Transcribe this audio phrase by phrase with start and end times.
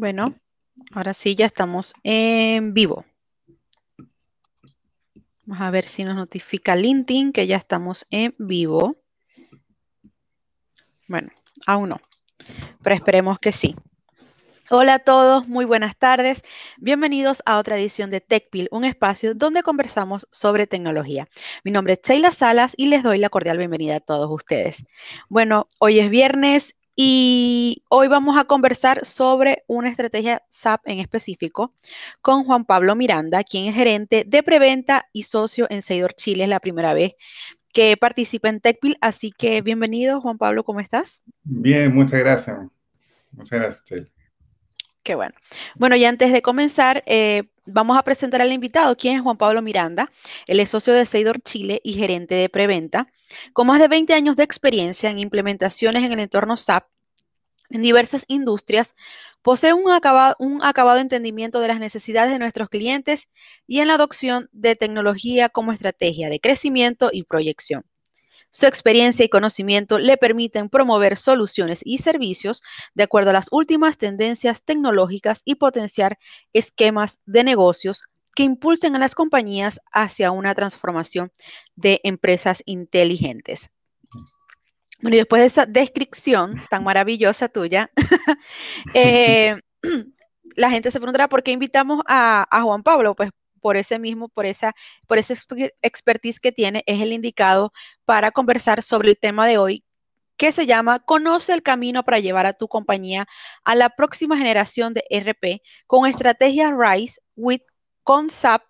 [0.00, 0.32] Bueno,
[0.92, 3.04] ahora sí ya estamos en vivo.
[5.44, 8.96] Vamos a ver si nos notifica LinkedIn que ya estamos en vivo.
[11.08, 11.30] Bueno,
[11.66, 12.00] aún no,
[12.80, 13.74] pero esperemos que sí.
[14.70, 16.44] Hola a todos, muy buenas tardes.
[16.76, 21.26] Bienvenidos a otra edición de TechPil, un espacio donde conversamos sobre tecnología.
[21.64, 24.84] Mi nombre es Sheila Salas y les doy la cordial bienvenida a todos ustedes.
[25.28, 31.72] Bueno, hoy es viernes y hoy vamos a conversar sobre una estrategia SAP en específico
[32.22, 36.42] con Juan Pablo Miranda, quien es gerente de preventa y socio en Seidor Chile.
[36.42, 37.12] Es la primera vez
[37.72, 41.22] que participa en TechPil, así que bienvenido, Juan Pablo, ¿cómo estás?
[41.44, 42.66] Bien, muchas gracias.
[43.30, 44.08] Muchas gracias, Sheila.
[45.08, 45.32] Qué bueno.
[45.76, 49.62] Bueno, y antes de comenzar, eh, vamos a presentar al invitado, quien es Juan Pablo
[49.62, 50.10] Miranda.
[50.46, 53.10] Él es socio de Seidor Chile y gerente de preventa,
[53.54, 56.88] con más de 20 años de experiencia en implementaciones en el entorno SAP
[57.70, 58.96] en diversas industrias.
[59.40, 63.30] Posee un acabado, un acabado entendimiento de las necesidades de nuestros clientes
[63.66, 67.82] y en la adopción de tecnología como estrategia de crecimiento y proyección.
[68.50, 72.62] Su experiencia y conocimiento le permiten promover soluciones y servicios
[72.94, 76.18] de acuerdo a las últimas tendencias tecnológicas y potenciar
[76.52, 78.04] esquemas de negocios
[78.34, 81.32] que impulsen a las compañías hacia una transformación
[81.76, 83.70] de empresas inteligentes.
[85.00, 87.90] Bueno, y después de esa descripción tan maravillosa tuya,
[88.94, 89.60] eh,
[90.56, 93.14] la gente se preguntará por qué invitamos a, a Juan Pablo.
[93.14, 94.74] Pues por ese mismo, por esa,
[95.06, 95.34] por esa
[95.82, 97.72] expertise que tiene, es el indicado
[98.04, 99.84] para conversar sobre el tema de hoy,
[100.36, 103.26] que se llama Conoce el camino para llevar a tu compañía
[103.64, 107.62] a la próxima generación de RP con estrategia RISE with
[108.04, 108.64] Concept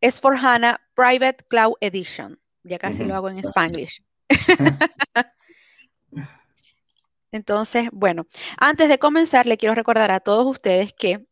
[0.00, 2.38] S4HANA Private Cloud Edition.
[2.62, 4.02] Ya casi lo hago en Spanglish.
[7.32, 8.26] Entonces, bueno,
[8.58, 11.26] antes de comenzar, le quiero recordar a todos ustedes que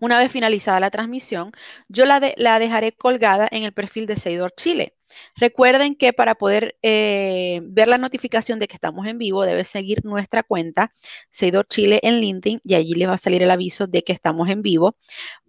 [0.00, 1.52] una vez finalizada la transmisión,
[1.88, 4.94] yo la, dejaré colgada en el perfil de Seidor Chile.
[5.36, 10.04] Recuerden que para poder eh, ver la notificación de que estamos en vivo, debes seguir
[10.04, 10.92] nuestra cuenta
[11.30, 14.48] Seidor Chile en LinkedIn y allí les va a salir el aviso de que estamos
[14.48, 14.96] en vivo.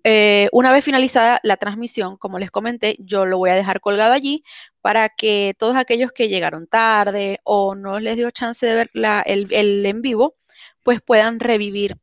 [0.03, 4.13] Eh, una vez finalizada la transmisión, como les comenté, yo lo voy a dejar colgado
[4.13, 4.44] allí
[4.81, 8.90] para que todos aquellos que llegaron tarde o no les dio chance de ver
[9.25, 10.36] el, el en vivo,
[10.84, 11.98] pues puedan revivir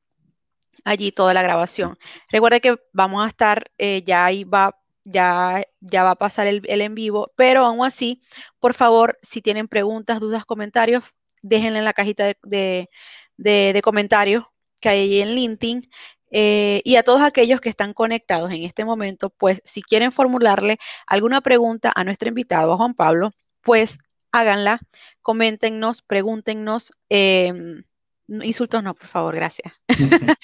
[0.85, 1.99] allí toda la grabación.
[2.31, 6.63] Recuerde que vamos a estar, eh, ya ahí va, ya, ya va a pasar el,
[6.67, 8.21] en vivo, pero aún así,
[8.61, 11.05] por favor, si tienen preguntas, dudas, comentarios,
[11.43, 14.45] déjenla en la cajita de, comentarios
[14.81, 15.91] que hay ahí en LinkedIn.
[16.31, 20.79] Eh, y a todos aquellos que están conectados en este momento, pues si quieren formularle
[21.07, 23.31] alguna pregunta a nuestro invitado, a Juan Pablo,
[23.63, 23.99] pues
[24.33, 24.81] háganla,
[25.23, 26.93] coméntenos, pregúntenos.
[27.09, 27.85] Em,
[28.29, 29.73] Insultos no, por favor, gracias.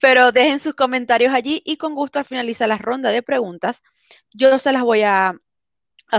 [0.00, 3.82] Pero dejen sus comentarios allí y con gusto al finalizar la ronda de preguntas,
[4.32, 5.34] yo se las voy a,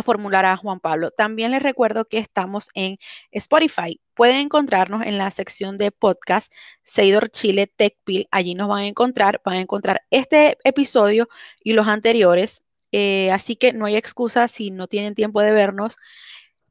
[0.04, 1.12] formular a Juan Pablo.
[1.12, 2.98] También les recuerdo que estamos en
[3.32, 4.00] Spotify.
[4.14, 8.28] Pueden encontrarnos en la sección de podcast Seidor Chile TechPil.
[8.30, 11.30] Allí nos van a encontrar, van a encontrar este episodio
[11.64, 12.64] y los anteriores.
[12.92, 15.98] Eh, así que no hay excusa si no tienen tiempo de vernos.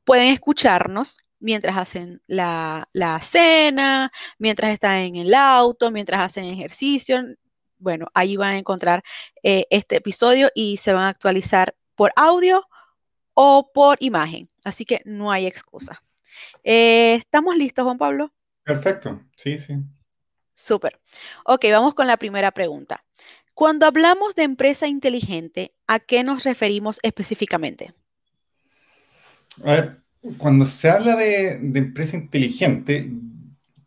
[0.04, 2.88] Pueden escucharnos mientras hacen la,
[3.22, 7.22] cena, mientras están en el auto, mientras hacen ejercicio.
[7.78, 9.02] Bueno, ahí van a encontrar
[9.42, 12.66] eh, este episodio y se van a actualizar por audio
[13.34, 14.48] o por imagen.
[14.64, 16.02] Así que no hay excusa.
[16.64, 18.32] Eh, ¿Estamos listos, Juan Pablo?
[18.62, 19.76] Perfecto, sí, sí.
[20.54, 20.98] Súper.
[21.44, 23.04] Ok, vamos con la primera pregunta.
[23.54, 27.94] Cuando hablamos de empresa inteligente, ¿a qué nos referimos específicamente?
[29.64, 30.02] A ver,
[30.38, 33.10] cuando se habla de, empresa inteligente,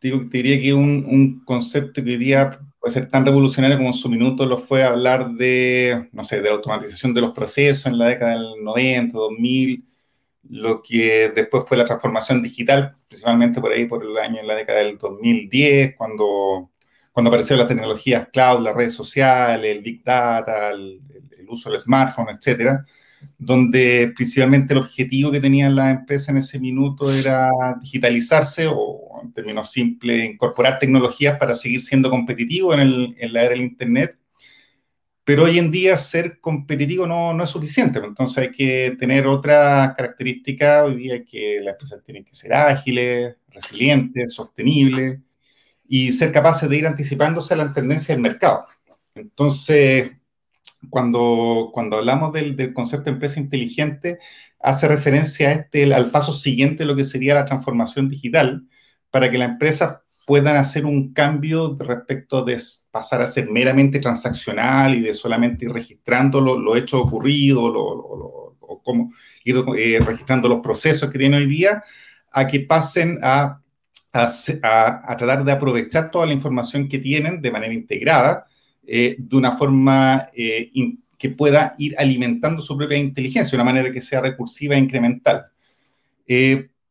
[0.02, 3.90] digo, te diría que un, un concepto que hoy día puede ser tan revolucionario como
[3.90, 7.86] en su minuto lo fue hablar de, no sé, de la automatización de los procesos
[7.86, 9.86] en la década del 90, 2000,
[10.50, 14.56] lo que después fue la transformación digital, principalmente por ahí, por el año, en la
[14.56, 16.72] década del 2010, cuando,
[17.12, 21.02] cuando aparecieron las tecnologías cloud, las redes sociales, el big data, el,
[21.38, 22.86] el uso del smartphone, etcétera
[23.38, 27.50] donde principalmente el objetivo que tenían las empresas en ese minuto era
[27.82, 33.42] digitalizarse o, en términos simples, incorporar tecnologías para seguir siendo competitivo en, el, en la
[33.42, 34.18] era del Internet.
[35.24, 39.94] Pero hoy en día ser competitivo no, no es suficiente, entonces hay que tener otra
[39.96, 40.84] característica.
[40.84, 45.20] Hoy día que las empresas tienen que ser ágiles, resilientes, sostenibles
[45.88, 48.66] y ser capaces de ir anticipándose a la tendencia del mercado.
[49.14, 50.19] Entonces,
[50.90, 54.20] cuando, cuando hablamos del, concepto de empresa inteligente,
[54.62, 58.68] hace referencia a este, al paso siguiente de lo que sería la transformación digital,
[59.12, 62.62] para que la empresa puedan hacer un cambio respecto de
[62.92, 68.82] pasar a ser meramente transaccional y de solamente ir registrando los lo hechos ocurridos o
[68.84, 69.12] cómo
[69.44, 71.84] ir eh, registrando los procesos que tienen hoy día,
[72.32, 73.62] a que pasen a,
[74.14, 78.46] a, tratar de aprovechar toda la información que tienen de manera integrada,
[78.92, 80.72] eh, de una forma eh,
[81.18, 85.46] que pueda ir alimentando su propia inteligencia, de una manera que sea recursiva e incremental.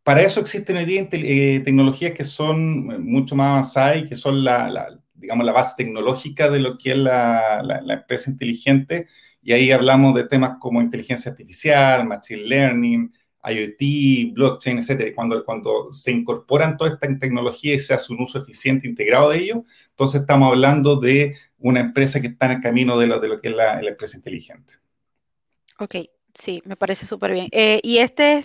[0.09, 4.43] Para eso existen hoy día eh, tecnologías que son mucho más avanzadas y que son
[4.43, 9.07] la, digamos, la base tecnológica de lo que es la, empresa inteligente.
[9.43, 13.13] Y ahí hablamos de temas como inteligencia artificial, machine learning,
[13.45, 15.15] IoT, blockchain, etc.
[15.15, 19.41] Cuando, cuando se incorporan toda esta tecnología y se hace un uso eficiente integrado de
[19.41, 23.29] ello, entonces estamos hablando de una empresa que está en el camino de lo, de
[23.29, 24.75] lo que es la, empresa inteligente.
[25.79, 25.97] Ok,
[26.35, 27.49] sí, me parece súper bien.
[27.53, 28.45] Eh, y este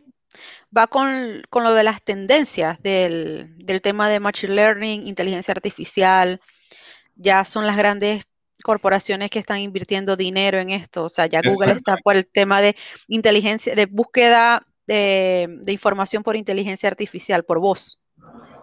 [0.76, 6.42] va con, lo de las tendencias del, tema de Machine Learning, inteligencia artificial.
[7.16, 8.24] Ya son las grandes
[8.64, 11.06] corporaciones que están invirtiendo dinero en esto.
[11.06, 12.76] O sea, ya Google está por el tema de
[13.08, 18.00] inteligencia, de búsqueda de, información por inteligencia artificial, por voz.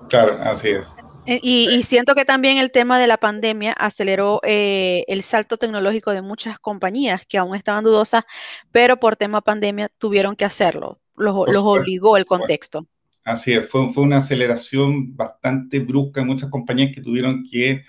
[0.08, 0.93] Claro, así es.
[1.27, 6.13] Eh, y, siento que también el tema de la pandemia aceleró eh, el salto tecnológico
[6.13, 8.25] de muchas compañías que aún estaban dudosas,
[8.73, 10.99] pero por tema pandemia tuvieron que hacerlo.
[11.17, 12.87] Los, obligó el contexto.
[13.25, 17.85] Así es, fue, fue una aceleración bastante brusca en muchas compañías que tuvieron que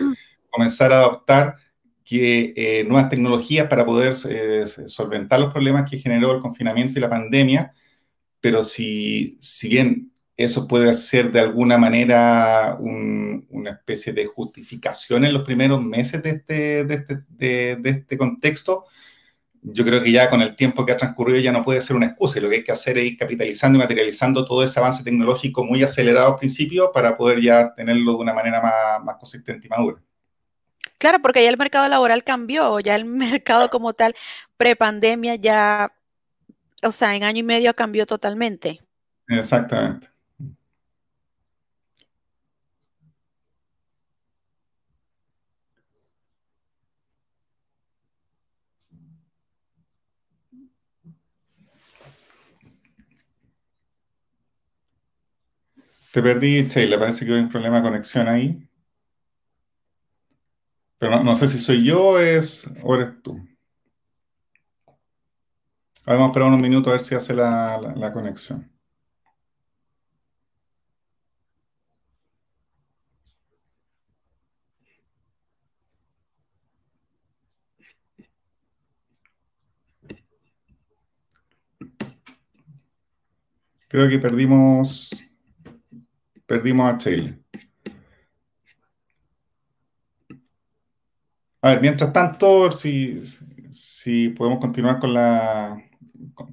[0.49, 1.55] comenzar a adoptar
[2.03, 7.01] que, eh, nuevas tecnologías para poder eh, solventar los problemas que generó el confinamiento y
[7.01, 7.73] la pandemia,
[8.41, 10.10] pero si, si bien
[10.43, 16.29] eso puede ser de alguna manera una especie de justificación en los primeros meses de
[16.31, 18.85] este, de este, de este contexto,
[19.63, 22.07] yo creo que ya con el tiempo que ha transcurrido ya no puede ser una
[22.07, 22.39] excusa.
[22.39, 25.63] Y lo que hay que hacer es ir capitalizando y materializando todo ese avance tecnológico
[25.63, 29.69] muy acelerado al principio para poder ya tenerlo de una manera más, más consistente y
[29.69, 30.01] madura.
[30.97, 34.15] Claro, porque ya el mercado laboral cambió, ya el mercado como tal,
[34.57, 35.93] prepandemia ya,
[36.81, 38.81] o sea, en año y medio cambió totalmente.
[39.27, 40.10] Exactamente.
[56.11, 58.67] Te perdí, Sheila, parece que hay un problema de conexión ahí.
[60.97, 63.39] Pero no, sé si soy yo es, o eres tú.
[66.05, 68.69] vamos a esperar unos minutos a ver si hace la conexión.
[83.87, 85.30] Creo que perdimos
[86.51, 87.33] perdimos a Sheila.
[91.61, 93.21] A ver, mientras tanto, si,
[93.71, 95.81] si podemos continuar con, la,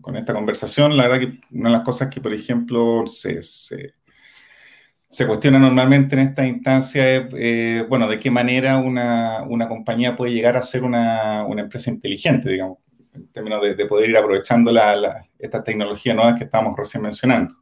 [0.01, 5.27] con, esta conversación, la verdad que una de las cosas que, por ejemplo, se, se,
[5.27, 10.33] cuestiona normalmente en esta instancia es, eh, bueno, de qué manera una, una, compañía puede
[10.33, 12.79] llegar a ser una, una empresa inteligente, digamos,
[13.15, 17.53] en términos de, poder ir aprovechando la, estas tecnologías nuevas que estamos recién mencionando.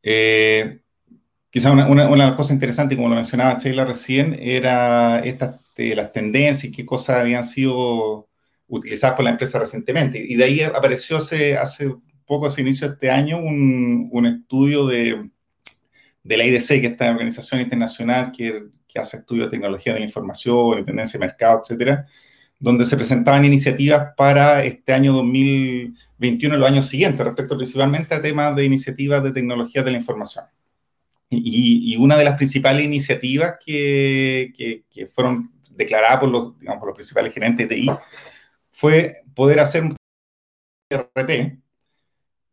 [0.00, 0.83] Eh,
[1.54, 6.64] Quizá una, una, una, cosa interesante, como lo mencionaba Sheila recién, era estas, las tendencias
[6.64, 8.28] y qué cosas habían sido
[8.66, 10.18] utilizadas por la empresa recientemente.
[10.18, 11.94] Y de ahí apareció hace, hace
[12.26, 15.30] poco, hace inicio de este año, un, un estudio de,
[16.24, 20.00] de, la IDC, que es esta organización internacional que, que hace estudios de tecnología de
[20.00, 22.04] la información, de tendencia de mercado, etcétera,
[22.58, 28.20] donde se presentaban iniciativas para este año 2021 y los años siguientes, respecto principalmente a
[28.20, 30.46] temas de iniciativas de tecnología de la información.
[31.42, 37.68] Y, una de las principales iniciativas que, fueron declaradas por los, digamos, los principales gerentes
[37.68, 37.90] de TI
[38.70, 39.96] fue poder hacer un
[40.90, 41.58] RP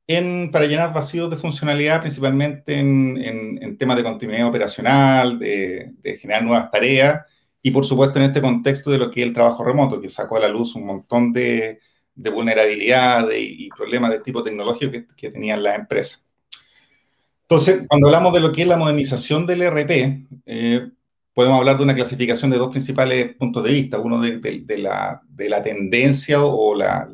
[0.07, 6.71] en, para llenar vacíos de funcionalidad, principalmente en, temas de continuidad operacional, de, generar nuevas
[6.71, 7.25] tareas
[7.61, 10.37] y, por supuesto, en este contexto de lo que es el trabajo remoto, que sacó
[10.37, 11.79] a la luz un montón de,
[12.15, 16.23] de vulnerabilidades y, problemas de tipo tecnológico que, que tenían las empresas.
[17.51, 20.89] Entonces, cuando hablamos de lo que es la modernización del ERP, eh,
[21.33, 23.99] podemos hablar de una clasificación de dos principales puntos de vista.
[23.99, 27.09] Uno de, la, tendencia o la,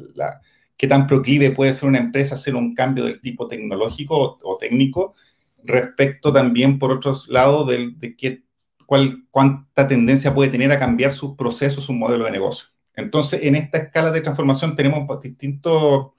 [0.77, 5.15] qué tan proclive puede ser una empresa hacer un cambio del tipo tecnológico o, técnico,
[5.63, 8.44] respecto también, por otros lados, de, qué,
[8.86, 12.67] cuál, cuánta tendencia puede tener a cambiar sus procesos, su modelo de negocio.
[12.96, 16.10] Entonces, en esta escala de transformación tenemos distintos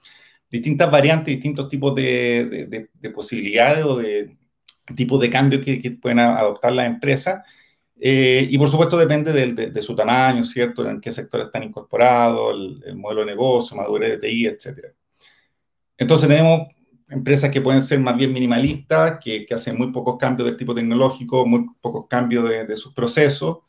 [0.49, 4.35] distintas variantes, distintos tipos de, posibilidades o de
[4.95, 7.45] tipos de cambios que, pueden adoptar las empresas.
[8.01, 10.89] Eh, y por supuesto depende de, su tamaño, ¿cierto?
[10.89, 14.93] En qué sector están incorporados, el, modelo de negocio, madurez de TI, etc.
[15.97, 16.67] Entonces tenemos
[17.09, 21.45] empresas que pueden ser más bien minimalistas, que, hacen muy pocos cambios del tipo tecnológico,
[21.45, 23.59] muy pocos cambios de, sus procesos.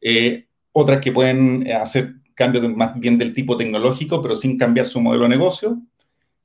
[0.00, 5.00] Eh, otras que pueden hacer cambios más bien del tipo tecnológico, pero sin cambiar su
[5.00, 5.80] modelo de negocio.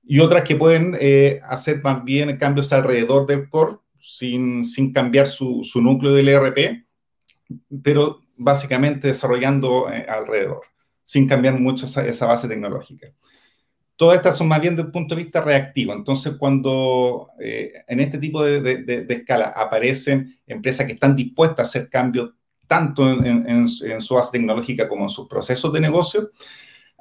[0.03, 5.27] Y otras que pueden eh, hacer más bien cambios alrededor del core, sin, sin cambiar
[5.27, 6.85] su, su núcleo del ERP,
[7.83, 10.61] pero básicamente desarrollando eh, alrededor,
[11.05, 13.07] sin cambiar mucho esa, base tecnológica.
[13.95, 15.93] Todas estas son más bien desde el punto de vista reactivo.
[15.93, 21.69] Entonces, cuando eh, en este tipo de, de, escala aparecen empresas que están dispuestas a
[21.69, 22.31] hacer cambios
[22.71, 26.31] tanto en, su base tecnológica como en sus procesos de negocio,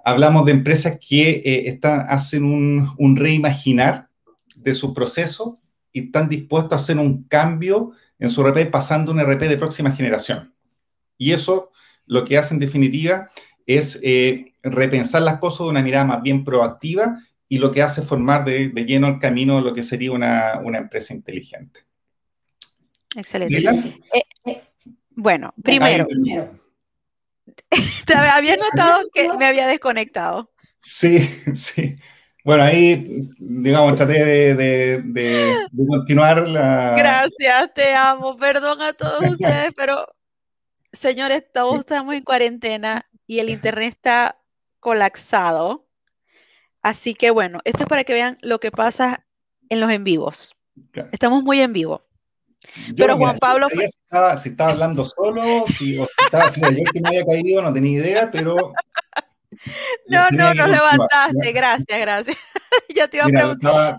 [0.05, 4.09] hablamos de empresas que eh, están, hacen un, un reimaginar
[4.57, 5.59] de su proceso
[5.93, 9.93] y están dispuestos a hacer un cambio en su RP pasando un RP de próxima
[9.93, 10.55] generación.
[11.17, 11.71] Y eso
[12.07, 13.31] lo que hace en definitiva
[13.67, 18.03] es eh, repensar las cosas de una mirada más bien proactiva y lo que hace
[18.03, 21.81] formar de, lleno el camino de lo que sería una, empresa inteligente.
[23.17, 23.59] Excelente.
[23.59, 24.61] Eh, eh,
[25.11, 26.07] bueno, primero,
[28.05, 30.51] te había notado que me había desconectado.
[30.79, 31.19] Sí,
[31.55, 31.97] sí.
[32.45, 36.95] Bueno, ahí, digamos, traté de, continuar la...
[36.97, 38.37] Gracias, te amo.
[38.37, 40.07] Perdón a todos ustedes, pero,
[40.93, 44.41] señores, todos estamos en cuarentena y el internet está
[44.81, 45.87] colapsado.
[46.83, 49.27] Así que, bueno, esto es para que vean lo que pasa
[49.69, 50.57] en los en vivos.
[51.13, 52.07] Estamos muy en vivo.
[52.97, 53.69] Pero Juan Pablo...
[53.69, 57.73] Si estaba, si estaba hablando solo, si, estaba, si yo que me había caído, no
[57.73, 58.73] tenía idea, pero
[60.07, 62.37] no, no, nos levantaste, gracias, gracias.
[62.95, 63.99] ya te iba a preguntar.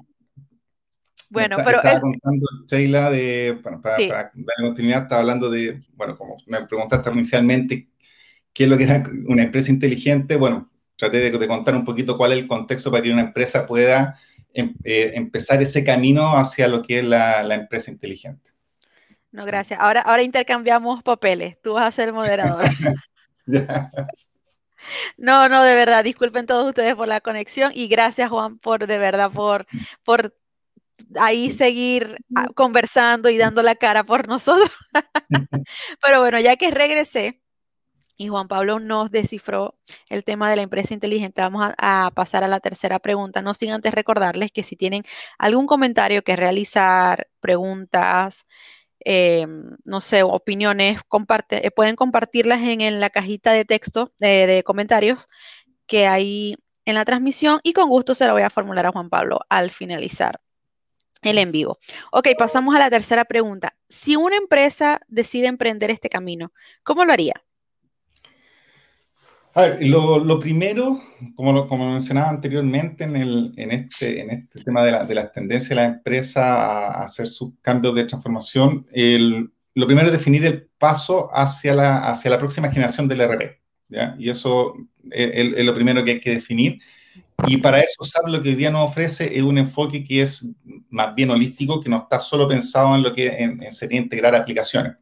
[1.29, 1.77] bueno, pero.
[1.77, 7.89] Estaba contando, Sheila, de, para, para, continuidad, estaba hablando de, bueno, como me preguntaste inicialmente,
[8.53, 10.35] ¿qué es lo que era una empresa inteligente?
[10.35, 14.19] Bueno, traté de, contar un poquito cuál es el contexto para que una empresa pueda
[14.53, 18.50] em, eh, empezar ese camino hacia lo que es la, la empresa inteligente.
[19.31, 19.79] No, gracias.
[19.79, 21.57] Ahora, ahora intercambiamos papeles.
[21.61, 22.65] Tú vas a ser moderador.
[25.17, 28.97] No, no, de verdad, disculpen todos ustedes por la conexión y gracias Juan por de
[28.97, 29.67] verdad por,
[30.03, 30.35] por
[31.19, 34.71] ahí seguir ah, conversando y dando la cara por nosotros.
[36.03, 37.41] Pero bueno, ya que regresé
[38.17, 42.43] y Juan Pablo nos descifró el tema de la empresa inteligente, vamos a, a pasar
[42.43, 45.03] a la tercera pregunta, no sin antes recordarles que si tienen
[45.39, 48.45] algún comentario que realizar, preguntas,
[49.05, 49.47] eh,
[49.83, 55.27] no sé, opiniones, comparte, eh, pueden compartirlas en, la cajita de texto de, comentarios
[55.87, 59.09] que hay en la transmisión y con gusto se la voy a formular a Juan
[59.09, 60.39] Pablo al finalizar
[61.21, 61.77] el en vivo.
[62.11, 63.75] Ok, pasamos a la tercera pregunta.
[63.89, 66.51] Si una empresa decide emprender este camino,
[66.83, 67.43] ¿cómo lo haría?
[69.53, 71.01] A ver, lo, primero,
[71.35, 75.31] como como mencionaba anteriormente en, el, en, este, en este tema de la, de la
[75.31, 80.45] tendencia de la empresa a hacer sus cambios de transformación, el, lo primero es definir
[80.45, 83.59] el paso hacia la, hacia la próxima generación del RP.
[83.89, 84.15] ¿ya?
[84.17, 84.73] Y eso
[85.11, 86.79] es, lo primero que hay que definir.
[87.47, 90.47] Y para eso SAP lo que hoy día nos ofrece es un enfoque que es
[90.89, 94.93] más bien holístico, que no está solo pensado en lo que en, sería integrar aplicaciones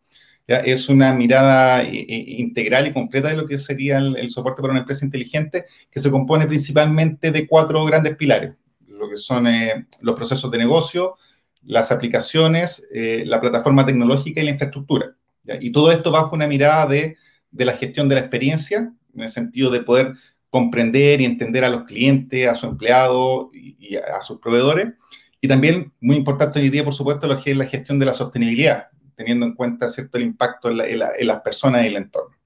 [0.57, 4.71] es una mirada eh, eh, integral y completa de lo que sería el, soporte para
[4.71, 8.55] una empresa inteligente, que se compone principalmente de cuatro grandes pilares,
[8.87, 11.15] lo que son eh, los procesos de negocio,
[11.63, 15.13] las aplicaciones, la plataforma tecnológica y la infraestructura.
[15.59, 17.17] Y todo esto bajo una mirada de,
[17.51, 20.13] la gestión de la experiencia, en el sentido de poder
[20.49, 24.93] comprender y entender a los clientes, a su empleado y, a sus proveedores.
[25.41, 28.13] Y también, muy importante hoy día, por supuesto, lo que es la gestión de la
[28.13, 28.87] sostenibilidad,
[29.19, 30.17] teniendo en cuenta ¿cierto?
[30.17, 32.37] el impacto en, las personas y el entorno.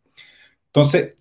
[0.65, 1.13] Entonces,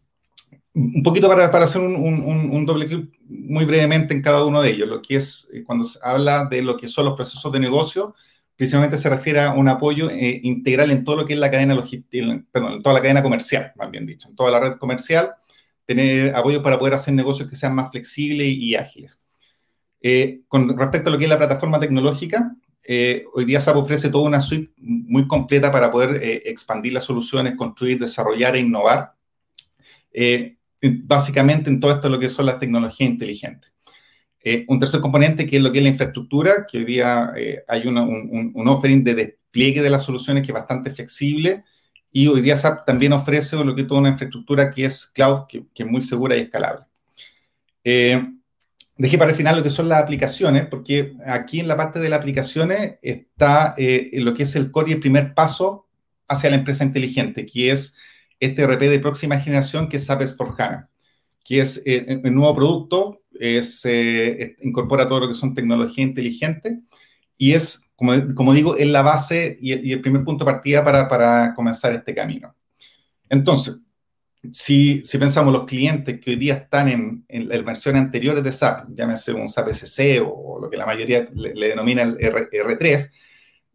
[0.73, 5.03] un poquito para, hacer un, doble clic muy brevemente en cada uno de ellos, lo
[5.03, 8.15] que es, eh, cuando se habla de lo que son los procesos de negocio,
[8.57, 11.75] principalmente se refiere a un apoyo eh, integral en todo lo que es la cadena
[11.75, 15.35] logística, perdón, en toda la cadena comercial, más bien dicho, en toda la red comercial,
[15.85, 19.21] tener apoyo para poder hacer negocios que sean más flexibles y, ágiles.
[20.01, 24.09] Eh, con respecto a lo que es la plataforma tecnológica, eh, hoy día SAP ofrece
[24.11, 29.15] toda una suite muy completa para poder eh, expandir las soluciones, construir, desarrollar e innovar,
[30.13, 33.71] eh, básicamente en todo esto lo que son las tecnologías inteligentes.
[34.67, 37.33] un tercer componente que es lo que es la infraestructura, que hoy día
[37.69, 41.63] hay un, un, offering de despliegue de las soluciones que es bastante flexible
[42.11, 45.47] y hoy día SAP también ofrece lo que es toda una infraestructura que es cloud,
[45.47, 46.85] que es muy segura y escalable.
[48.97, 52.09] Dejé para el final lo que son las aplicaciones, porque aquí en la parte de
[52.09, 55.87] las aplicaciones está eh, lo que es el core y el primer paso
[56.29, 57.95] hacia la empresa inteligente, que es
[58.41, 60.89] este RP de próxima generación que es SAP S4HANA,
[61.45, 66.81] que es eh, el nuevo producto, es, eh, incorpora todo lo que son tecnología inteligente
[67.37, 71.09] y es, como, como digo, es la base y, el primer punto de partida para,
[71.09, 72.55] para comenzar este camino.
[73.29, 73.81] Entonces,
[74.51, 78.51] si, si, pensamos los clientes que hoy día están en, en las versiones anteriores de
[78.51, 83.13] SAP, llámese un SAP SC o, lo que la mayoría le, denomina el R, 3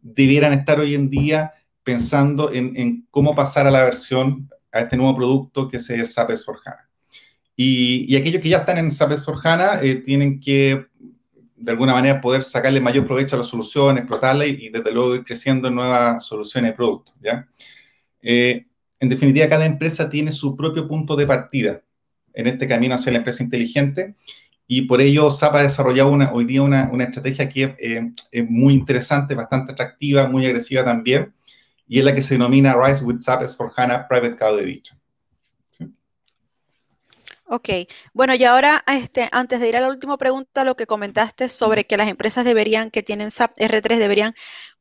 [0.00, 4.96] debieran estar hoy en día pensando en, en, cómo pasar a la versión, a este
[4.96, 6.86] nuevo producto que es SAP S4HANA.
[7.56, 10.86] Y, y aquellos que ya están en SAP S4HANA eh, tienen que,
[11.56, 15.14] de alguna manera, poder sacarle mayor provecho a la solución, explotarla y, y desde luego
[15.14, 17.48] ir creciendo en nuevas soluciones y productos, ¿ya?
[18.20, 18.67] Eh,
[19.00, 21.82] en definitiva, cada empresa tiene su propio punto de partida
[22.32, 24.14] en este camino hacia la empresa inteligente
[24.70, 28.74] y por ello SAP ha desarrollado una, hoy día una, estrategia que eh, es muy
[28.74, 31.32] interesante, bastante atractiva, muy agresiva también,
[31.88, 34.98] y es la que se denomina Rise with SAP S4 HANA Private Cloud Edition.
[37.50, 37.70] Ok,
[38.12, 41.86] bueno, y ahora, este, antes de ir a la última pregunta, lo que comentaste sobre
[41.86, 44.34] que las empresas deberían, que tienen SAP R3, deberían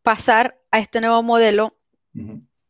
[0.04, 1.78] pasar a este nuevo modelo.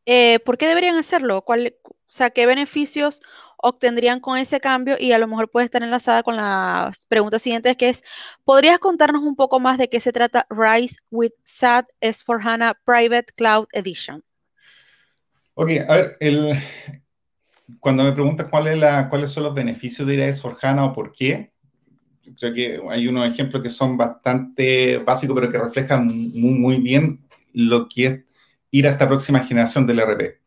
[0.10, 1.42] Eh, ¿por qué deberían hacerlo?
[1.42, 3.22] ¿Cuál, o sea, ¿qué beneficios
[3.58, 4.96] obtendrían con ese cambio?
[4.98, 8.04] Y a lo mejor puede estar enlazada con las preguntas siguientes, que es,
[8.46, 13.68] ¿podrías contarnos un poco más de qué se trata Rise with SAT S4HANA Private Cloud
[13.74, 14.24] Edition?
[15.56, 16.18] Ok, a ver,
[17.82, 21.52] cuando me preguntas cuáles son los beneficios de ir a S4HANA o por qué,
[22.40, 27.28] creo que hay unos ejemplos que son bastante básicos, pero que reflejan muy, muy bien
[27.52, 28.27] lo que es
[28.78, 30.40] ir a esta próxima generación del RP.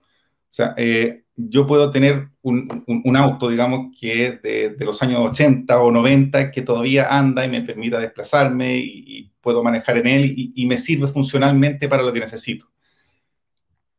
[0.50, 5.20] O sea, eh, yo puedo tener un, un, auto, digamos, que de, de, los años
[5.20, 10.24] 80 o 90, que todavía anda y me permita desplazarme y, puedo manejar en él
[10.36, 12.70] y, y, me sirve funcionalmente para lo que necesito.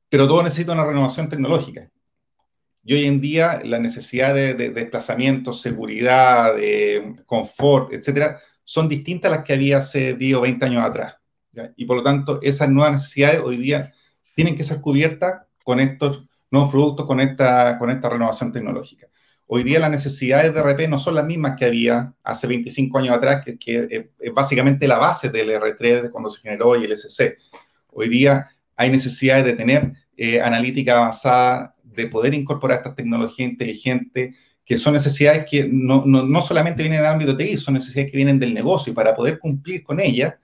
[0.07, 1.89] Pero todo necesita una renovación tecnológica.
[2.83, 9.31] Y hoy en día la necesidad de, de, desplazamiento, seguridad, de confort, etcétera, son distintas
[9.31, 11.15] a las que había hace 10 o 20 años atrás.
[11.53, 11.73] ¿ya?
[11.75, 13.93] Y por lo tanto, esas nuevas necesidades hoy día
[14.35, 19.07] tienen que ser cubiertas con estos nuevos productos, con esta, con esta renovación tecnológica.
[19.47, 23.15] Hoy día las necesidades de RP no son las mismas que había hace 25 años
[23.15, 27.37] atrás, que, es básicamente la base del R3 de cuando se generó y el SC.
[27.91, 34.35] Hoy día hay necesidades de tener eh, analítica avanzada, de poder incorporar estas tecnologías inteligentes,
[34.63, 38.15] que son necesidades que no, no, no solamente vienen del ámbito TI, son necesidades que
[38.15, 40.35] vienen del negocio y para poder cumplir con ellas,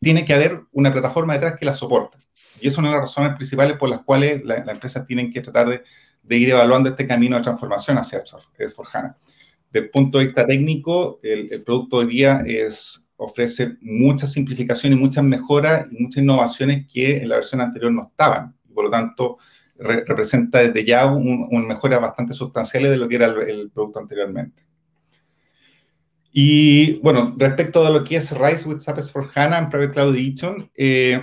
[0.00, 2.18] tiene que haber una plataforma detrás que las soporte.
[2.60, 5.40] Y es una de las razones principales por las cuales las la empresas tienen que
[5.40, 5.82] tratar de,
[6.22, 9.16] de, ir evaluando este camino de transformación hacia S4HANA.
[9.70, 14.96] Del punto de vista técnico, el, el producto hoy día es, ofrece mucha simplificación y
[14.96, 18.54] muchas mejoras y muchas innovaciones que en la versión anterior no estaban.
[18.72, 19.38] Por lo tanto,
[19.76, 23.70] re, representa desde ya un, un mejoras bastante sustanciales de lo que era el, el
[23.70, 24.68] producto anteriormente.
[26.32, 30.70] Y bueno, respecto a lo que es Rise with SAP S4HANA en Private Cloud Edition,
[30.76, 31.20] eh,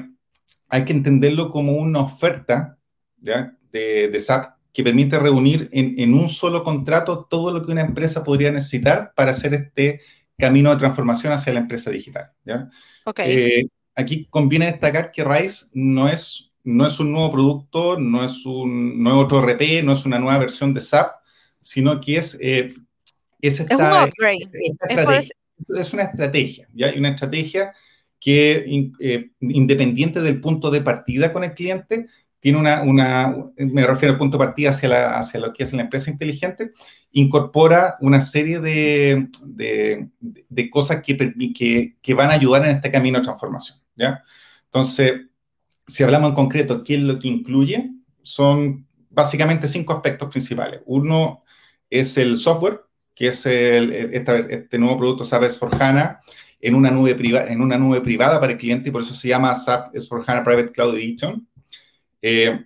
[0.75, 2.77] hay que entenderlo como una oferta
[3.21, 3.55] ¿ya?
[3.71, 7.81] De, de, SAP que permite reunir en, en, un solo contrato todo lo que una
[7.81, 10.01] empresa podría necesitar para hacer este
[10.37, 12.31] camino de transformación hacia la empresa digital.
[12.43, 12.69] ¿ya?
[13.05, 13.37] Okay.
[13.37, 18.45] Eh, aquí conviene destacar que RISE no es, no es un nuevo producto, no es,
[18.45, 21.09] un, no es otro RP, no es una nueva versión de SAP,
[21.61, 22.73] sino que es, eh,
[23.39, 24.49] es, esta, es un upgrade.
[24.89, 25.19] Esta
[25.79, 26.93] es, una estrategia, ¿ya?
[26.97, 27.73] Una estrategia
[28.19, 32.07] que eh, independiente del punto de partida con el cliente,
[32.39, 35.73] tiene una, una, me refiero al punto de partida hacia, la, hacia lo que es
[35.73, 36.73] la empresa inteligente,
[37.11, 41.17] incorpora una serie de, de, de cosas que,
[41.55, 43.79] que, que, van a ayudar en este camino de transformación.
[43.95, 44.23] ¿ya?
[44.65, 45.21] Entonces,
[45.87, 47.89] si hablamos en concreto, ¿qué es lo que incluye?
[48.21, 50.81] Son básicamente cinco aspectos principales.
[50.85, 51.43] Uno
[51.89, 52.81] es el software,
[53.15, 56.21] que es el, este, este nuevo producto SAP S4 HANA,
[56.65, 59.27] en una nube, privada, en una nube privada para el cliente y por eso se
[59.27, 61.47] llama SAP S4HANA Private Cloud Edition.
[62.23, 62.59] Eh,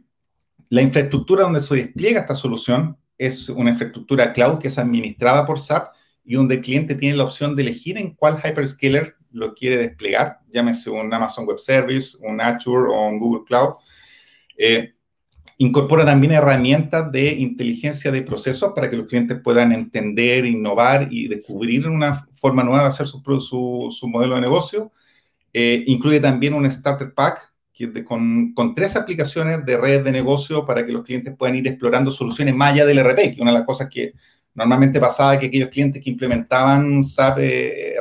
[0.69, 5.59] la infraestructura donde se despliega esta solución es una infraestructura cloud que es administrada por
[5.59, 9.75] SAP y donde el cliente tiene la opción de elegir en cuál hyperscaler lo quiere
[9.75, 13.73] desplegar, llámese un Amazon Web Service, un Azure o un Google Cloud.
[14.57, 14.93] Eh,
[15.61, 21.27] Incorpora también herramientas de inteligencia de procesos para que los clientes puedan entender, innovar y
[21.27, 24.91] descubrir una forma nueva de hacer su, modelo de negocio.
[25.53, 30.65] Eh, incluye también un starter pack que de, con, tres aplicaciones de redes de negocio
[30.65, 33.57] para que los clientes puedan ir explorando soluciones más allá del RP, que una de
[33.59, 34.13] las cosas que
[34.59, 37.39] Normalmente pasaba que aquellos clientes que implementaban SAP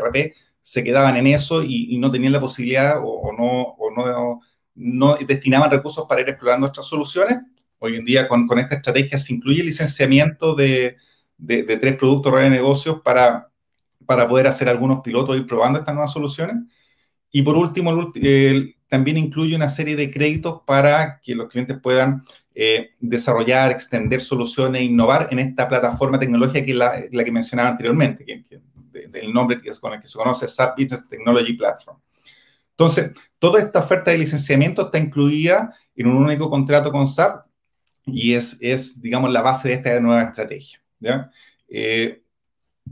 [0.02, 4.40] RP se quedaban en eso y, no tenían la posibilidad o no,
[4.78, 7.38] no, destinaban recursos para ir explorando otras soluciones.
[7.78, 10.96] Hoy en día con, con esta estrategia se incluye licenciamiento de,
[11.46, 13.50] tres productos de negocios para,
[14.06, 16.56] poder hacer algunos pilotos y probando estas nuevas soluciones.
[17.30, 18.12] Y por último,
[18.88, 24.80] también incluye una serie de créditos para que los clientes puedan eh, desarrollar, extender soluciones
[24.80, 28.44] e innovar en esta plataforma tecnológica que la, la que mencionaba anteriormente, que,
[29.08, 31.98] del nombre que es con el que se conoce SAP Business Technology Platform.
[32.70, 37.46] Entonces, toda esta oferta de licenciamiento está incluida en un único contrato con SAP
[38.06, 40.80] y es, es digamos, la base de esta nueva estrategia.
[41.00, 41.30] ¿ya?
[41.68, 42.22] Eh,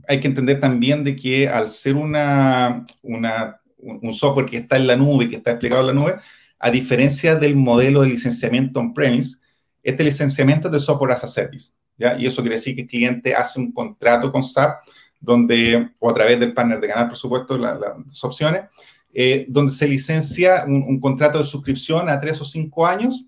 [0.07, 4.87] hay que entender también de que al ser una, una, un software que está en
[4.87, 6.17] la nube, que está explicado en la nube,
[6.59, 9.39] a diferencia del modelo de licenciamiento on-premise,
[9.83, 12.19] este licenciamiento es de software as a service, ¿ya?
[12.19, 14.83] Y eso quiere decir que el cliente hace un contrato con SAP,
[15.21, 18.63] donde, o a través del partner de canal, por supuesto, las opciones,
[19.19, 23.25] eh, donde se licencia un, contrato de suscripción a tres o cinco años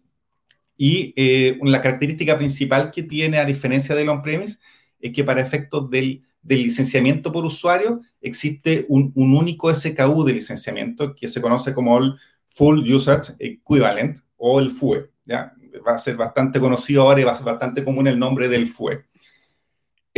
[0.77, 4.59] y eh, la característica principal que tiene, a diferencia del on-premise,
[5.01, 10.35] es que para efectos del, del, licenciamiento por usuario existe un, un, único SKU de
[10.35, 12.17] licenciamiento que se conoce como el
[12.51, 15.09] Full Usage Equivalent o el FUE.
[15.25, 15.55] ¿ya?
[15.87, 18.69] va a ser bastante conocido ahora y va a ser bastante común el nombre del
[18.69, 19.07] FUE.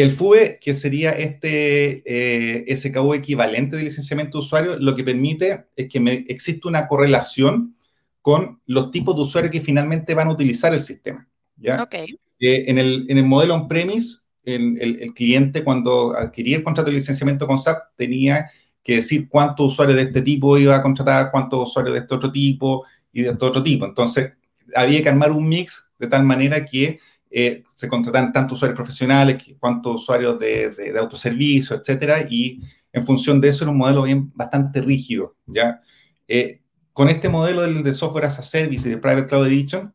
[0.02, 5.66] El FUE, que sería este eh, SKU equivalente de licenciamiento de usuario, lo que permite
[5.76, 7.76] es que me, existe una correlación
[8.22, 11.26] con los tipos de usuarios que finalmente van a utilizar el sistema.
[11.56, 11.82] ¿ya?
[11.82, 12.18] Okay.
[12.38, 16.96] Eh, en, el, en, el, modelo on-premise, el, el, cliente cuando adquiría el contrato de
[16.96, 18.50] licenciamiento con SAP tenía
[18.82, 22.32] que decir cuántos usuarios de este tipo iba a contratar, cuántos usuarios de este otro
[22.32, 23.84] tipo y de este otro tipo.
[23.84, 24.32] Entonces,
[24.74, 26.98] había que armar un mix de tal manera que
[27.32, 32.60] eh, se contratan tanto usuarios profesionales cuanto usuarios de, de, autoservicio, etcétera, y
[32.92, 35.80] en función de eso era un modelo bien bastante rígido, ¿ya?
[36.26, 36.60] Eh,
[36.92, 39.94] con este modelo del, de software as a service y de Private Cloud Edition,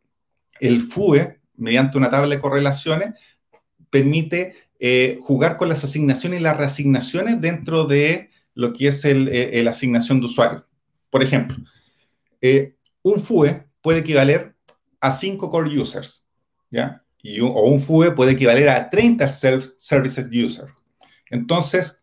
[0.61, 3.15] el FUE, mediante una tabla de correlaciones,
[3.89, 9.71] permite eh, jugar con las asignaciones y las reasignaciones dentro de lo que es la
[9.71, 10.63] asignación de usuarios.
[11.09, 11.57] Por ejemplo,
[13.01, 14.55] un FUE puede equivaler
[15.01, 16.25] a 5 core users,
[16.71, 17.04] ¿ya?
[17.25, 20.71] Y un, o un FUE puede equivaler a 30 self-services users.
[21.31, 21.99] Entonces,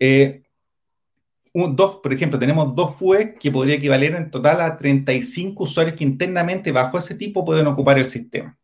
[0.00, 0.42] eh,
[1.52, 5.94] un, dos, por ejemplo, tenemos dos FUE que podría equivaler en total a 35 usuarios
[5.96, 8.58] que internamente bajo ese tipo pueden ocupar el sistema.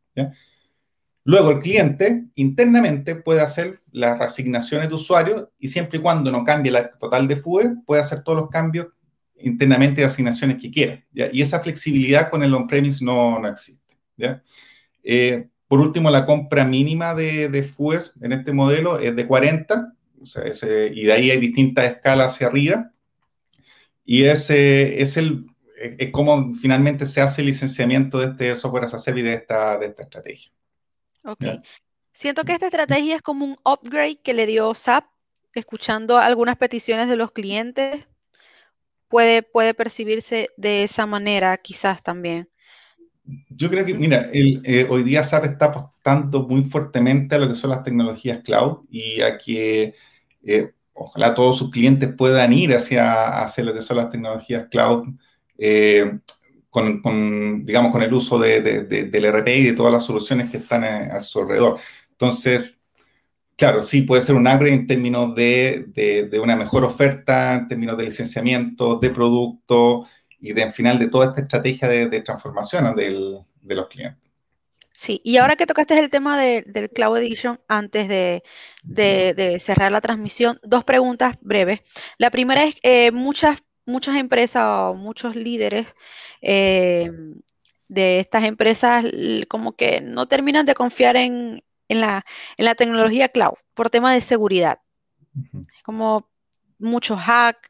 [1.22, 6.42] Luego el cliente internamente puede hacer las reasignaciones de usuarios y siempre y cuando no
[6.42, 8.88] cambie la total de FUE, puede hacer todos los cambios
[9.36, 11.04] internamente de asignaciones que quiera.
[11.12, 13.96] Y esa flexibilidad con el on-premise no, no existe.
[15.04, 19.94] Eh, por último, la compra mínima de, de FUES en este modelo es de 40,
[20.20, 20.42] o sea,
[20.92, 22.90] y de ahí hay distintas escalas hacia arriba.
[24.04, 25.46] Y ese es el
[25.80, 29.78] es como finalmente se hace el licenciamiento de este software as a service de esta,
[29.78, 30.50] de esta estrategia.
[31.22, 31.44] Ok.
[32.10, 35.06] Siento que esta estrategia es como un upgrade que le dio SAP,
[35.54, 38.08] escuchando algunas peticiones de los clientes.
[39.06, 42.49] Puede, puede percibirse de esa manera, quizás también.
[43.48, 47.48] Yo creo que, mira, el, eh, hoy día SAP está apostando muy fuertemente a lo
[47.48, 49.94] que son las tecnologías cloud y a que
[50.42, 55.08] eh, ojalá todos sus clientes puedan ir hacia, hacia lo que son las tecnologías cloud
[55.58, 56.18] eh,
[56.70, 60.84] con, digamos, con el uso de, del RP y de todas las soluciones que están
[60.84, 61.80] a, su alrededor.
[62.12, 62.76] Entonces,
[63.56, 65.86] claro, sí, puede ser un upgrade en términos de,
[66.30, 70.06] de una mejor oferta, en términos de licenciamiento, de producto,
[70.40, 74.30] y de, al final de toda esta estrategia de, transformación de los clientes.
[75.00, 78.42] Sí, y ahora que tocaste el tema del Cloud Edition, antes de,
[79.58, 81.80] cerrar la transmisión, dos preguntas breves.
[82.18, 85.94] La primera es, eh, muchas, muchas empresas o muchos líderes
[86.42, 87.10] eh,
[87.88, 89.06] de estas empresas
[89.48, 92.22] como que no terminan de confiar en, la,
[92.76, 94.80] tecnología cloud por tema de seguridad.
[95.82, 96.28] Como
[96.80, 97.68] muchos hacks,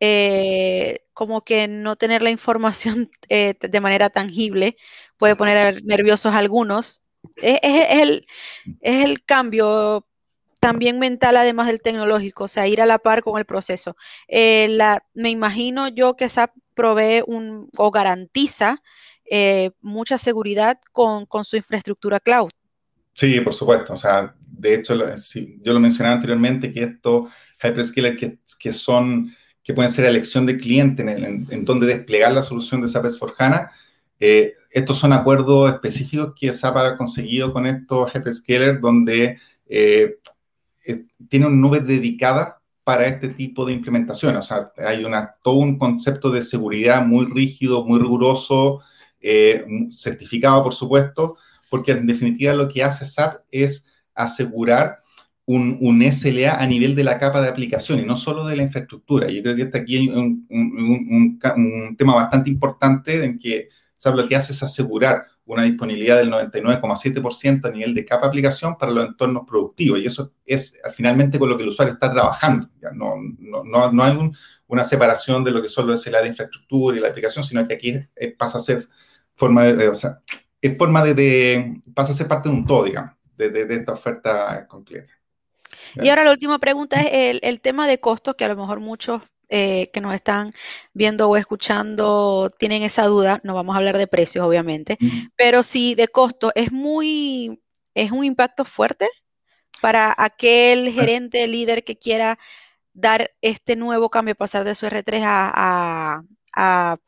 [0.00, 4.76] eh, como que no tener la información eh, de manera tangible
[5.16, 7.02] puede poner nerviosos a algunos.
[7.36, 8.26] Es, el,
[8.80, 10.06] es el cambio
[10.60, 13.96] también mental además del tecnológico, o sea, ir a la par con el proceso.
[14.28, 18.82] Eh, la, me imagino yo que SAP provee un, o garantiza
[19.80, 22.50] mucha seguridad con, con, su infraestructura cloud.
[23.14, 23.92] Sí, por supuesto.
[23.92, 24.94] O sea, de hecho,
[25.62, 27.30] yo lo mencionaba anteriormente que esto
[27.62, 32.42] hyperscalers que, que son que pueden ser elección de cliente en, en, donde desplegar la
[32.42, 33.70] solución de SAP S4HANA.
[34.18, 40.16] Eh, estos son acuerdos específicos que SAP ha conseguido con estos hyperscalers donde eh,
[41.28, 44.36] tiene una nube dedicada para este tipo de implementación.
[44.36, 48.80] O sea, hay una, todo un concepto de seguridad muy rígido, muy riguroso,
[49.92, 51.36] certificado, por supuesto,
[51.68, 54.99] porque en definitiva lo que hace SAP es asegurar
[55.52, 59.28] un, SLA a nivel de la capa de aplicación y no solo de la infraestructura.
[59.28, 61.38] Yo creo que este aquí hay un,
[61.96, 67.66] tema bastante importante en que SAP lo que hace es asegurar una disponibilidad del 99,7%
[67.66, 69.98] a nivel de capa de aplicación para los entornos productivos.
[69.98, 72.68] Y eso es finalmente con lo que el usuario está trabajando.
[72.94, 73.14] No,
[73.64, 74.16] no, no, hay
[74.68, 77.74] una separación de lo que son los SLA de infraestructura y la aplicación, sino que
[77.74, 77.94] aquí
[78.38, 78.86] pasa a ser
[79.34, 80.20] forma de, o sea,
[80.60, 84.68] es forma de, pasa a ser parte de un todo, digamos, de, de esta oferta
[85.96, 89.22] Y ahora la última pregunta es el, tema de costos, que a lo mejor muchos
[89.48, 90.52] eh, que nos están
[90.92, 93.40] viendo o escuchando tienen esa duda.
[93.42, 94.98] No vamos a hablar de precios, obviamente,
[95.36, 96.52] pero sí de costo.
[96.54, 97.60] Es muy,
[97.94, 99.08] es un impacto fuerte
[99.80, 102.38] para aquel gerente, líder que quiera
[102.92, 106.22] dar este nuevo cambio, pasar de su R3 a,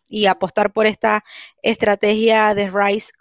[0.09, 1.25] y apostar por esta
[1.63, 3.13] estrategia de RISE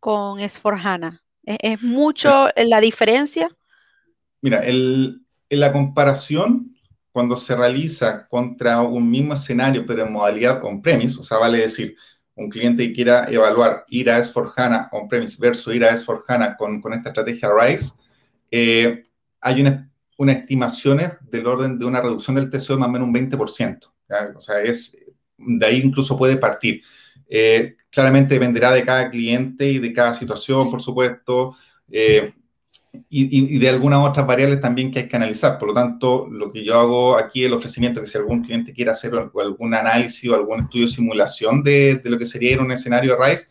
[0.00, 1.20] con S4HANA.
[1.44, 3.48] ¿Es, mucho la diferencia?
[4.42, 6.74] Mira, en la comparación,
[7.12, 11.96] cuando se realiza contra un mismo escenario, pero en modalidad on-premise, o sea, vale decir,
[12.34, 16.92] un cliente que quiera evaluar ir a S4HANA on-premise versus ir a S4HANA con, con
[16.92, 17.92] esta estrategia RISE,
[18.50, 19.04] eh,
[19.40, 23.08] hay una, una estimaciones del orden de una reducción del TCO de más o menos
[23.08, 23.92] un 20%.
[24.36, 24.96] O sea, es,
[25.36, 26.82] de ahí incluso puede partir.
[27.28, 31.56] Eh, claramente dependerá de cada cliente y de cada situación, por supuesto.
[31.90, 32.34] Eh,
[33.08, 35.58] y, de algunas otras variables también que hay que analizar.
[35.58, 38.90] Por lo tanto, lo que yo hago aquí, el ofrecimiento, que si algún cliente quiere
[38.90, 43.48] hacer algún análisis o algún estudio de simulación de, lo que sería un escenario RISE,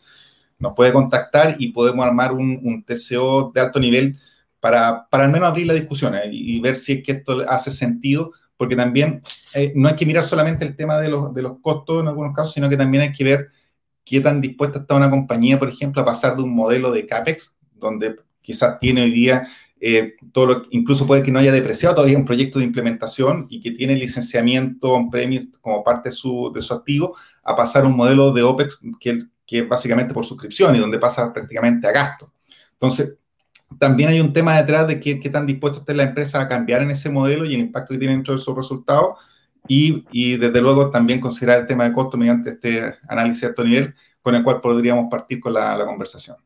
[0.58, 4.18] nos puede contactar y podemos armar un, TCO de alto nivel
[4.60, 8.32] para, para, al menos abrir la discusión y, ver si es que esto hace sentido,
[8.58, 9.22] porque también
[9.54, 12.34] eh, no hay que mirar solamente el tema de los, de los costos en algunos
[12.34, 13.48] casos, sino que también hay que ver
[14.04, 17.54] qué tan dispuesta está una compañía, por ejemplo, a pasar de un modelo de CAPEX,
[17.72, 19.48] donde quizás tiene hoy día
[19.82, 23.62] eh, todo lo, incluso puede que no haya depreciado todavía un proyecto de implementación y
[23.62, 28.78] que tiene licenciamiento on-premise como parte de su, activo, a pasar un modelo de OPEX
[29.00, 32.30] que, es básicamente por suscripción y donde pasa prácticamente a gasto.
[32.74, 33.16] Entonces,
[33.78, 36.82] también hay un tema detrás de qué, qué tan dispuesto está la empresa a cambiar
[36.82, 39.14] en ese modelo y el impacto que tiene dentro de sus resultados.
[39.66, 43.94] Y, desde luego también considerar el tema de costo mediante este análisis de alto nivel
[44.20, 46.36] con el cual podríamos partir con la conversación.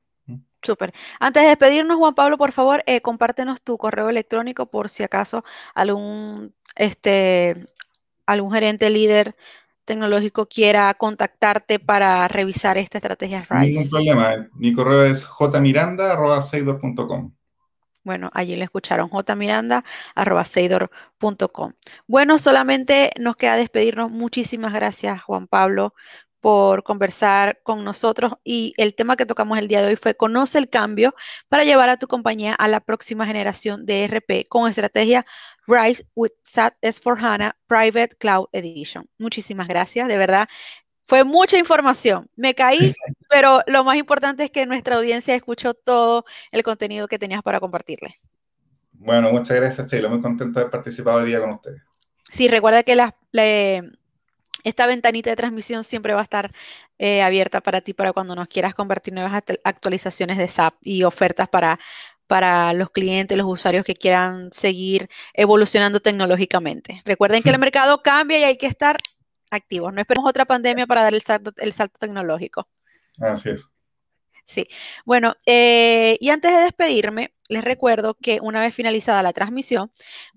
[0.64, 0.94] Súper.
[1.20, 5.44] Antes de despedirnos, Juan Pablo, por favor, eh, compártenos tu correo electrónico por si acaso
[5.74, 7.66] algún, este,
[8.26, 9.36] algún gerente líder
[9.84, 13.70] tecnológico quiera contactarte para revisar esta estrategia RISE.
[13.70, 14.48] Ningún problema.
[14.54, 17.32] Mi correo es jmiranda.seidor.com.
[18.02, 21.72] Bueno, allí le escucharon jmiranda.seidor.com.
[22.06, 24.10] Bueno, solamente nos queda despedirnos.
[24.10, 25.94] Muchísimas gracias, Juan Pablo,
[26.44, 30.58] por conversar con nosotros y el tema que tocamos el día de hoy fue conoce
[30.58, 31.14] el cambio
[31.48, 35.24] para llevar a tu compañía a la próxima generación de ERP con estrategia
[35.66, 39.08] Rise with SAP S4HANA Private Cloud Edition.
[39.16, 40.46] Muchísimas gracias, de verdad.
[41.06, 42.28] Fue mucha información.
[42.36, 42.94] Me caí,
[43.30, 47.58] pero lo más importante es que nuestra audiencia escuchó todo el contenido que tenías para
[47.58, 48.16] compartirle.
[48.92, 50.10] Bueno, muchas gracias, Chelo.
[50.10, 51.80] Muy contento de haber participado hoy día con ustedes.
[52.30, 53.12] Sí, recuerda que las,
[54.64, 56.50] esta ventanita de transmisión siempre va a estar
[56.98, 61.48] eh, abierta para ti para cuando nos quieras compartir nuevas actualizaciones de SAP y ofertas
[61.48, 61.78] para,
[62.26, 67.02] para los clientes, los usuarios que quieran seguir evolucionando tecnológicamente.
[67.04, 68.96] Recuerden que el mercado cambia y hay que estar
[69.50, 69.92] activos.
[69.92, 72.66] No esperemos otra pandemia para dar el salto, el salto tecnológico.
[73.20, 73.66] Así es.
[74.46, 74.66] Sí,
[75.06, 79.90] bueno, eh, y antes de despedirme, les recuerdo que una vez finalizada la transmisión,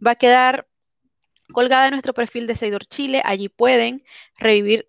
[0.05, 0.67] va a quedar
[1.53, 3.21] colgada en nuestro perfil de Seidor Chile.
[3.25, 4.03] Allí pueden
[4.37, 4.87] revivir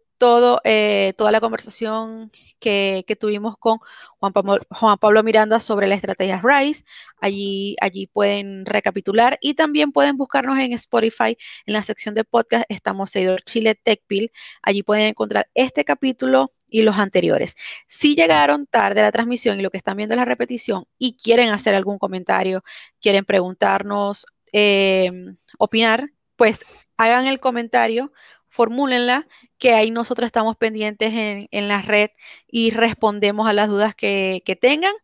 [0.64, 3.79] eh, toda la conversación que, tuvimos con
[4.18, 6.85] Juan Pablo, Juan Pablo, Miranda sobre la estrategia RISE.
[7.21, 11.37] Allí, allí pueden recapitular y también pueden buscarnos en Spotify.
[11.66, 14.33] En la sección de podcast estamos Seidor Chile TechPil.
[14.62, 17.55] Allí pueden encontrar este capítulo y los anteriores.
[17.87, 21.16] Si llegaron tarde a la transmisión y lo que están viendo es la repetición y
[21.16, 22.64] quieren hacer algún comentario,
[23.01, 25.11] quieren preguntarnos, eh,
[25.59, 26.64] opinar, pues
[26.96, 28.12] hagan el comentario,
[28.48, 29.27] formúlenla,
[29.59, 32.11] que ahí nosotros estamos pendientes en, la red
[32.46, 34.94] y respondemos a las dudas que, tengan.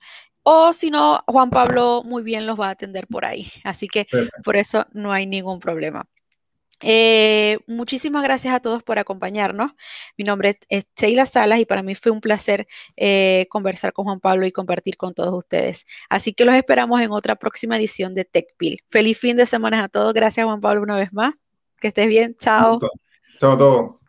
[0.45, 3.49] O si no, Juan Pablo muy bien los va a atender por ahí.
[3.65, 4.07] Así que
[4.45, 6.07] por eso no hay ningún problema.
[6.81, 9.73] Eh, muchísimas gracias a todos por acompañarnos.
[10.17, 14.21] Mi nombre es Sheila Salas y para mí fue un placer eh, conversar con Juan
[14.21, 15.87] Pablo y compartir con todos ustedes.
[16.09, 18.83] Así que los esperamos en otra próxima edición de TechPil.
[18.91, 20.13] Feliz fin de semana a todos.
[20.15, 21.35] Gracias Juan Pablo una vez más.
[21.81, 22.37] Que estés bien.
[22.39, 22.81] Chao.
[23.39, 24.04] Chao a todos.